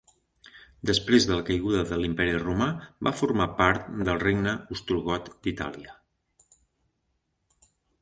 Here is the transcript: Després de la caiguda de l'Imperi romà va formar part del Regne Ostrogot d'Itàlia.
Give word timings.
Després 0.89 1.27
de 1.31 1.37
la 1.39 1.45
caiguda 1.49 1.83
de 1.91 1.99
l'Imperi 1.99 2.33
romà 2.45 2.71
va 3.09 3.13
formar 3.21 3.49
part 3.61 3.93
del 4.09 4.21
Regne 4.27 4.57
Ostrogot 4.79 5.33
d'Itàlia. 5.49 5.99